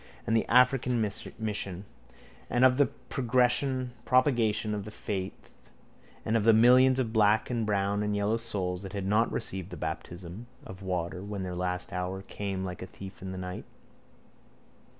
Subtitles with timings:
[0.25, 0.99] and the African
[1.37, 1.85] mission
[2.49, 5.69] and of the propagation of the faith
[6.25, 9.69] and of the millions of black and brown and yellow souls that had not received
[9.69, 13.65] the baptism of water when their last hour came like a thief in the night.